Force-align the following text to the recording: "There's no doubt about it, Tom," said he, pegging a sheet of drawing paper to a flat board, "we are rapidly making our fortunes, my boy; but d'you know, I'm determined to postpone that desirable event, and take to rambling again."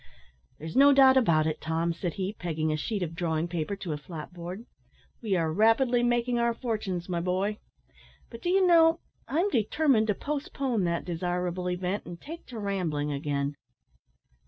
"There's 0.57 0.75
no 0.75 0.93
doubt 0.93 1.15
about 1.15 1.45
it, 1.45 1.61
Tom," 1.61 1.93
said 1.93 2.13
he, 2.13 2.33
pegging 2.33 2.73
a 2.73 2.75
sheet 2.75 3.03
of 3.03 3.13
drawing 3.13 3.47
paper 3.47 3.75
to 3.75 3.93
a 3.93 3.97
flat 3.97 4.33
board, 4.33 4.65
"we 5.21 5.35
are 5.35 5.53
rapidly 5.53 6.01
making 6.01 6.39
our 6.39 6.55
fortunes, 6.55 7.07
my 7.07 7.19
boy; 7.21 7.59
but 8.31 8.41
d'you 8.41 8.65
know, 8.65 8.99
I'm 9.27 9.51
determined 9.51 10.07
to 10.07 10.15
postpone 10.15 10.85
that 10.85 11.05
desirable 11.05 11.69
event, 11.69 12.07
and 12.07 12.19
take 12.19 12.47
to 12.47 12.57
rambling 12.57 13.11
again." 13.11 13.55